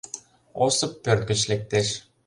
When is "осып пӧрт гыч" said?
0.65-1.39